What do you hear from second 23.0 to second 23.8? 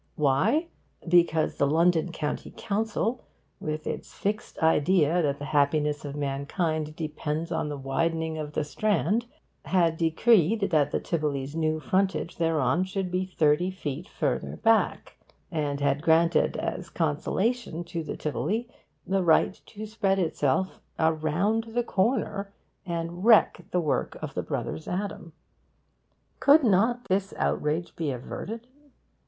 wreck the